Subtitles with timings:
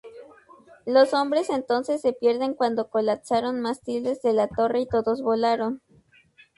[0.87, 5.79] Los hombres entonces se pierden cuando colapsaron mástiles de la torre y todos volaron.